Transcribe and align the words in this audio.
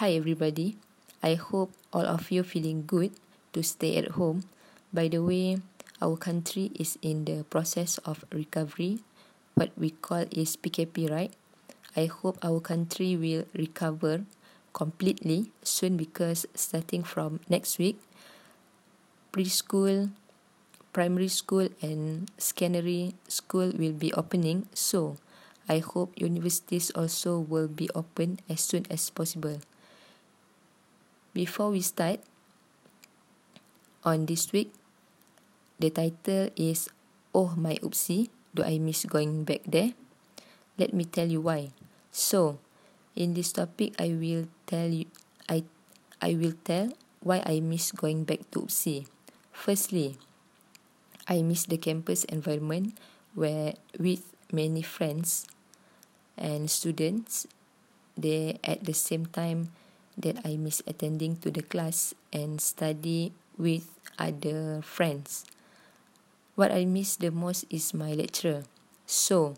Hi 0.00 0.16
everybody. 0.16 0.80
I 1.20 1.36
hope 1.36 1.76
all 1.92 2.08
of 2.08 2.32
you 2.32 2.40
feeling 2.40 2.88
good 2.88 3.12
to 3.52 3.60
stay 3.60 4.00
at 4.00 4.16
home. 4.16 4.48
By 4.96 5.12
the 5.12 5.20
way, 5.20 5.60
our 6.00 6.16
country 6.16 6.72
is 6.72 6.96
in 7.04 7.28
the 7.28 7.44
process 7.44 8.00
of 8.08 8.24
recovery. 8.32 9.04
What 9.60 9.76
we 9.76 9.92
call 9.92 10.24
is 10.32 10.56
PKP, 10.56 11.12
right? 11.12 11.36
I 12.00 12.08
hope 12.08 12.40
our 12.40 12.64
country 12.64 13.12
will 13.12 13.44
recover 13.52 14.24
completely 14.72 15.52
soon 15.60 16.00
because 16.00 16.48
starting 16.56 17.04
from 17.04 17.44
next 17.52 17.76
week, 17.76 18.00
preschool, 19.36 20.16
primary 20.96 21.28
school 21.28 21.68
and 21.84 22.32
secondary 22.40 23.20
school 23.28 23.68
will 23.76 23.92
be 23.92 24.16
opening. 24.16 24.64
So, 24.72 25.20
I 25.68 25.84
hope 25.84 26.16
universities 26.16 26.88
also 26.88 27.36
will 27.36 27.68
be 27.68 27.92
open 27.92 28.40
as 28.48 28.64
soon 28.64 28.88
as 28.88 29.12
possible 29.12 29.60
before 31.32 31.70
we 31.70 31.80
start 31.80 32.20
on 34.04 34.26
this 34.26 34.52
week 34.52 34.72
the 35.78 35.90
title 35.90 36.50
is 36.56 36.88
oh 37.34 37.54
my 37.56 37.76
oopsie 37.80 38.28
do 38.54 38.62
i 38.66 38.78
miss 38.78 39.06
going 39.06 39.44
back 39.44 39.62
there? 39.66 39.94
Let 40.78 40.94
me 40.94 41.04
tell 41.04 41.28
you 41.28 41.40
why. 41.40 41.70
So 42.10 42.58
in 43.14 43.34
this 43.34 43.52
topic 43.52 43.94
i 44.00 44.10
will 44.10 44.50
tell 44.66 44.88
you 44.90 45.06
i 45.48 45.62
i 46.22 46.34
will 46.34 46.54
tell 46.64 46.90
why 47.22 47.42
i 47.46 47.60
miss 47.60 47.92
going 47.92 48.24
back 48.24 48.50
to 48.50 48.66
oopsie. 48.66 49.06
Firstly 49.52 50.18
i 51.28 51.42
miss 51.42 51.66
the 51.66 51.78
campus 51.78 52.24
environment 52.26 52.98
where 53.34 53.78
with 53.98 54.26
many 54.50 54.82
friends 54.82 55.46
and 56.34 56.66
students 56.66 57.46
they 58.18 58.58
at 58.64 58.82
the 58.82 58.96
same 58.96 59.26
time 59.30 59.70
that 60.22 60.40
I 60.44 60.56
miss 60.56 60.82
attending 60.86 61.36
to 61.44 61.50
the 61.50 61.62
class 61.62 62.14
and 62.32 62.60
study 62.60 63.32
with 63.58 63.88
other 64.18 64.80
friends. 64.82 65.44
What 66.54 66.72
I 66.72 66.84
miss 66.84 67.16
the 67.16 67.30
most 67.30 67.64
is 67.70 67.94
my 67.94 68.12
lecturer. 68.12 68.64
So, 69.06 69.56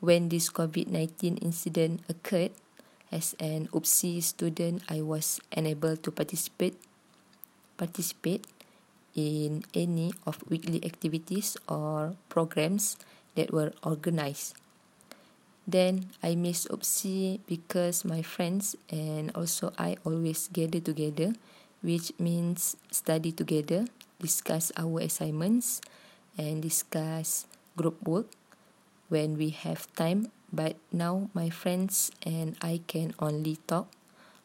when 0.00 0.28
this 0.28 0.50
COVID-19 0.50 1.42
incident 1.42 2.02
occurred, 2.08 2.52
as 3.10 3.34
an 3.42 3.66
UPSI 3.74 4.22
student, 4.22 4.82
I 4.88 5.02
was 5.02 5.42
unable 5.50 5.98
to 5.98 6.10
participate 6.10 6.78
participate 7.76 8.44
in 9.16 9.64
any 9.74 10.12
of 10.28 10.38
weekly 10.46 10.84
activities 10.84 11.56
or 11.66 12.14
programs 12.28 13.00
that 13.34 13.50
were 13.50 13.72
organized. 13.82 14.54
Then 15.66 16.10
I 16.22 16.34
miss 16.34 16.66
Opsi 16.66 17.40
because 17.46 18.04
my 18.04 18.22
friends 18.22 18.76
and 18.90 19.30
also 19.34 19.72
I 19.78 19.96
always 20.04 20.48
gather 20.48 20.80
together, 20.80 21.34
which 21.82 22.12
means 22.18 22.76
study 22.90 23.32
together, 23.32 23.86
discuss 24.18 24.72
our 24.76 25.00
assignments, 25.00 25.80
and 26.36 26.62
discuss 26.62 27.46
group 27.76 28.00
work 28.06 28.26
when 29.08 29.36
we 29.36 29.50
have 29.50 29.86
time. 29.94 30.32
But 30.52 30.76
now 30.90 31.30
my 31.34 31.50
friends 31.50 32.10
and 32.26 32.56
I 32.60 32.82
can 32.88 33.14
only 33.20 33.62
talk 33.70 33.86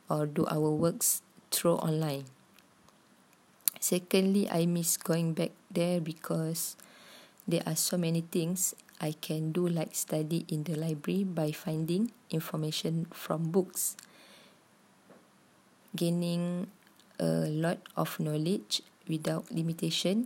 or 0.10 0.26
do 0.30 0.46
our 0.46 0.70
works 0.70 1.22
through 1.50 1.82
online. 1.82 2.30
Secondly, 3.80 4.50
I 4.50 4.66
miss 4.66 4.98
going 4.98 5.34
back 5.34 5.52
there 5.70 6.02
because 6.02 6.76
there 7.48 7.62
are 7.66 7.76
so 7.78 7.98
many 7.98 8.22
things 8.22 8.74
I 9.06 9.14
can 9.14 9.54
do 9.54 9.70
like 9.70 9.94
study 9.94 10.50
in 10.50 10.66
the 10.66 10.74
library 10.74 11.22
by 11.22 11.54
finding 11.54 12.10
information 12.34 13.06
from 13.14 13.54
books. 13.54 13.94
Gaining 15.94 16.74
a 17.22 17.46
lot 17.46 17.86
of 17.94 18.18
knowledge 18.18 18.82
without 19.06 19.54
limitation 19.54 20.26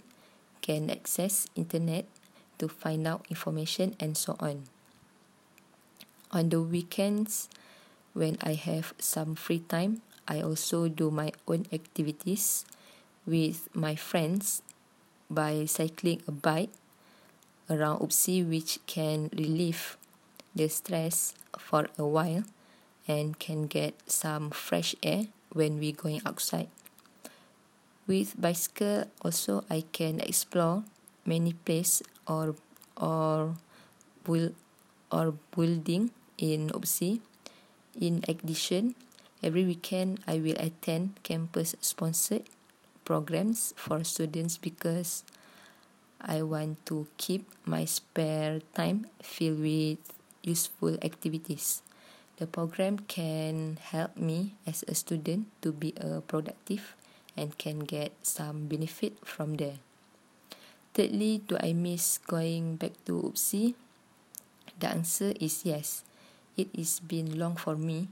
can 0.63 0.87
access 0.87 1.51
internet 1.59 2.07
to 2.55 2.71
find 2.71 3.03
out 3.03 3.27
information 3.27 3.99
and 3.99 4.15
so 4.15 4.39
on. 4.39 4.63
On 6.31 6.47
the 6.47 6.63
weekends, 6.63 7.51
when 8.15 8.39
I 8.39 8.55
have 8.55 8.95
some 8.95 9.35
free 9.35 9.59
time, 9.59 10.07
I 10.23 10.39
also 10.39 10.87
do 10.87 11.11
my 11.11 11.35
own 11.51 11.67
activities 11.75 12.63
with 13.27 13.67
my 13.75 13.99
friends 13.99 14.63
by 15.27 15.67
cycling 15.67 16.23
a 16.23 16.31
bike 16.31 16.71
around 17.69 17.99
Upsi 18.01 18.41
which 18.43 18.79
can 18.85 19.29
relieve 19.33 19.97
the 20.55 20.67
stress 20.67 21.33
for 21.57 21.87
a 21.97 22.05
while 22.05 22.43
and 23.07 23.37
can 23.39 23.65
get 23.65 23.93
some 24.09 24.49
fresh 24.49 24.95
air 25.01 25.29
when 25.53 25.79
we 25.79 25.91
going 25.91 26.21
outside. 26.25 26.69
With 28.09 28.33
bicycle 28.41 29.05
also 29.21 29.63
I 29.69 29.85
can 29.93 30.19
explore 30.19 30.83
many 31.25 31.53
place 31.53 32.01
or 32.25 32.55
or 32.97 33.55
build 34.25 34.57
or 35.13 35.37
building 35.53 36.11
in 36.37 36.69
Upsi. 36.69 37.21
In 37.99 38.23
addition, 38.27 38.95
every 39.43 39.65
weekend 39.65 40.21
I 40.25 40.39
will 40.39 40.57
attend 40.57 41.21
campus 41.23 41.75
sponsored 41.81 42.49
programs 43.05 43.73
for 43.77 44.03
students 44.03 44.57
because 44.57 45.25
I 46.19 46.43
want 46.43 46.85
to 46.91 47.07
keep 47.17 47.47
my 47.65 47.85
spare 47.85 48.59
time 48.75 49.07
filled 49.23 49.63
with 49.63 49.99
useful 50.43 50.99
activities. 51.01 51.81
The 52.39 52.47
program 52.47 52.99
can 53.07 53.79
help 53.79 54.15
me 54.15 54.55
as 54.67 54.83
a 54.87 54.95
student 54.95 55.47
to 55.63 55.71
be 55.71 55.95
a 55.99 56.19
productive 56.19 56.95
and 57.35 57.55
can 57.57 57.87
get 57.87 58.11
some 58.23 58.67
benefit 58.67 59.15
from 59.23 59.55
there. 59.55 59.79
Thirdly, 60.93 61.39
do 61.47 61.55
I 61.59 61.71
miss 61.71 62.19
going 62.19 62.75
back 62.75 62.99
to 63.05 63.31
UPSI? 63.31 63.75
The 64.79 64.87
answer 64.87 65.31
is 65.39 65.63
yes. 65.63 66.03
It 66.55 66.67
is 66.75 66.99
been 66.99 67.39
long 67.39 67.55
for 67.55 67.75
me. 67.75 68.07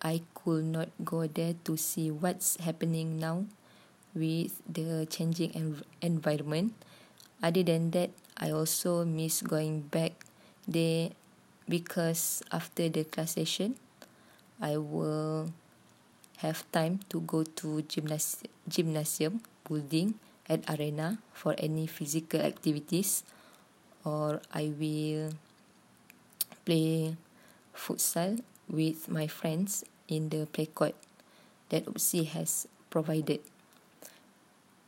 I 0.00 0.22
could 0.32 0.64
not 0.64 0.88
go 1.04 1.26
there 1.26 1.56
to 1.64 1.76
see 1.76 2.10
what's 2.10 2.56
happening 2.62 3.18
now 3.18 3.44
with 4.14 4.62
the 4.68 5.04
changing 5.10 5.52
env- 5.52 5.84
environment. 6.00 6.72
Other 7.42 7.62
than 7.62 7.90
that, 7.92 8.10
I 8.36 8.50
also 8.50 9.04
miss 9.04 9.42
going 9.42 9.86
back 9.90 10.26
there 10.66 11.10
because 11.68 12.42
after 12.50 12.88
the 12.88 13.04
class 13.04 13.34
session, 13.38 13.76
I 14.60 14.76
will 14.76 15.52
have 16.42 16.66
time 16.72 17.00
to 17.10 17.20
go 17.22 17.42
to 17.62 17.82
gymnas- 17.86 18.42
gymnasium 18.66 19.42
building 19.66 20.18
at 20.48 20.66
arena 20.70 21.18
for 21.32 21.54
any 21.58 21.86
physical 21.86 22.40
activities 22.40 23.22
or 24.04 24.40
I 24.54 24.72
will 24.74 25.34
play 26.64 27.16
futsal 27.74 28.40
with 28.68 29.08
my 29.08 29.26
friends 29.26 29.84
in 30.08 30.28
the 30.30 30.46
play 30.46 30.66
court 30.66 30.94
that 31.68 31.84
UPSI 31.86 32.26
has 32.26 32.66
provided. 32.90 33.40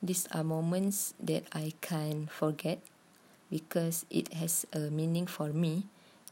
These 0.03 0.28
are 0.33 0.44
moments 0.44 1.12
that 1.21 1.44
I 1.53 1.75
can't 1.81 2.31
forget 2.31 2.81
because 3.50 4.06
it 4.09 4.33
has 4.33 4.65
a 4.72 4.88
meaning 4.88 5.27
for 5.27 5.53
me 5.53 5.84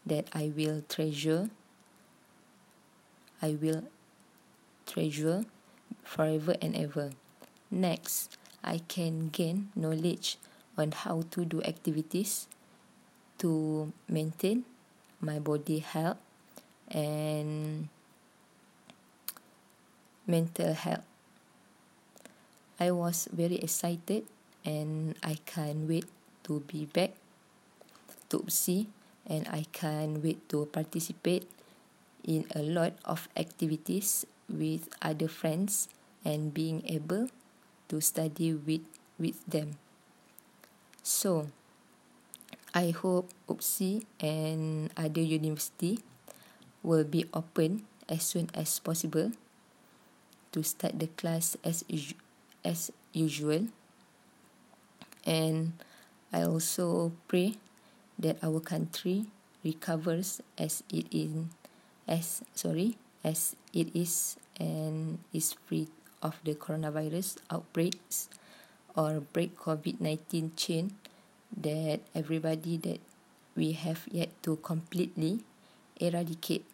that 0.06 0.28
I 0.32 0.52
will 0.56 0.82
treasure. 0.88 1.50
I 3.42 3.58
will 3.60 3.84
treasure 4.86 5.44
forever 6.02 6.56
and 6.62 6.74
ever. 6.74 7.12
Next, 7.70 8.36
I 8.64 8.80
can 8.88 9.28
gain 9.28 9.68
knowledge 9.76 10.38
on 10.78 10.92
how 10.92 11.28
to 11.32 11.44
do 11.44 11.60
activities 11.62 12.48
to 13.38 13.92
maintain 14.08 14.64
my 15.20 15.38
body 15.38 15.80
health 15.80 16.18
and 16.88 17.88
mental 20.26 20.72
health. 20.72 21.07
I 22.78 22.94
was 22.94 23.26
very 23.34 23.58
excited 23.58 24.22
and 24.62 25.18
I 25.18 25.42
can't 25.42 25.90
wait 25.90 26.06
to 26.46 26.62
be 26.70 26.86
back 26.86 27.18
to 28.30 28.38
UPSI 28.38 28.86
and 29.26 29.50
I 29.50 29.66
can't 29.74 30.22
wait 30.22 30.46
to 30.54 30.70
participate 30.70 31.50
in 32.22 32.46
a 32.54 32.62
lot 32.62 32.94
of 33.02 33.26
activities 33.34 34.22
with 34.46 34.86
other 35.02 35.26
friends 35.26 35.90
and 36.22 36.54
being 36.54 36.86
able 36.86 37.34
to 37.90 37.98
study 37.98 38.54
with 38.54 38.86
with 39.18 39.42
them. 39.42 39.74
So, 41.02 41.50
I 42.70 42.94
hope 42.94 43.34
UPSI 43.50 44.06
and 44.22 44.94
other 44.94 45.24
university 45.24 45.98
will 46.86 47.02
be 47.02 47.26
open 47.34 47.90
as 48.06 48.22
soon 48.22 48.54
as 48.54 48.78
possible 48.78 49.34
to 50.54 50.62
start 50.62 51.02
the 51.02 51.10
class 51.18 51.58
as 51.66 51.82
usual 51.90 52.27
as 52.64 52.90
usual. 53.12 53.68
And 55.26 55.72
I 56.32 56.42
also 56.42 57.12
pray 57.28 57.56
that 58.18 58.42
our 58.42 58.60
country 58.60 59.26
recovers 59.64 60.40
as 60.56 60.82
it 60.90 61.06
in 61.10 61.50
as 62.06 62.42
sorry 62.54 62.96
as 63.24 63.54
it 63.72 63.94
is 63.94 64.36
and 64.58 65.18
is 65.32 65.52
free 65.66 65.88
of 66.22 66.40
the 66.44 66.54
coronavirus 66.54 67.38
outbreaks 67.50 68.28
or 68.96 69.20
break 69.20 69.54
COVID-19 69.58 70.56
chain 70.56 70.96
that 71.56 72.00
everybody 72.14 72.76
that 72.78 73.00
we 73.54 73.72
have 73.72 74.06
yet 74.10 74.30
to 74.42 74.56
completely 74.56 75.40
eradicate. 76.00 76.64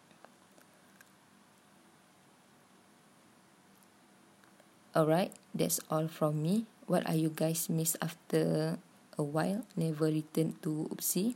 Alright, 4.95 5.35
that's 5.51 5.83
all 5.91 6.07
from 6.07 6.39
me. 6.39 6.63
What 6.87 7.03
are 7.03 7.19
you 7.19 7.27
guys 7.27 7.67
miss 7.67 7.99
after 8.01 8.79
a 9.19 9.23
while? 9.23 9.67
Never 9.75 10.07
return 10.07 10.55
to 10.63 10.87
Oopsie. 10.87 11.35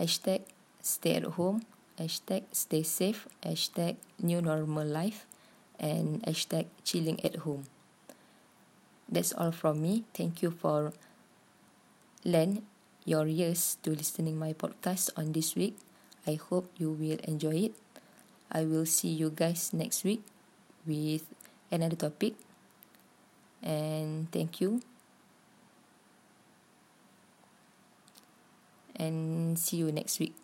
Hashtag 0.00 0.48
stay 0.80 1.20
at 1.20 1.36
home. 1.36 1.68
Hashtag 2.00 2.48
stay 2.48 2.80
safe. 2.80 3.28
Hashtag 3.44 4.00
new 4.16 4.40
normal 4.40 4.88
life. 4.88 5.28
And 5.76 6.24
hashtag 6.24 6.72
chilling 6.80 7.20
at 7.20 7.44
home. 7.44 7.68
That's 9.04 9.36
all 9.36 9.52
from 9.52 9.82
me. 9.84 10.08
Thank 10.16 10.40
you 10.40 10.48
for 10.48 10.96
lend 12.24 12.64
your 13.04 13.28
ears 13.28 13.76
to 13.84 13.92
listening 13.92 14.40
my 14.40 14.56
podcast 14.56 15.12
on 15.12 15.36
this 15.36 15.52
week. 15.52 15.76
I 16.24 16.40
hope 16.40 16.72
you 16.80 16.88
will 16.88 17.20
enjoy 17.28 17.68
it. 17.68 17.74
I 18.48 18.64
will 18.64 18.88
see 18.88 19.12
you 19.12 19.28
guys 19.28 19.76
next 19.76 20.08
week 20.08 20.24
with 20.86 21.33
another 21.74 21.96
topic. 21.96 22.34
And 23.62 24.30
thank 24.30 24.60
you. 24.60 24.80
And 28.96 29.58
see 29.58 29.78
you 29.78 29.90
next 29.90 30.20
week. 30.20 30.43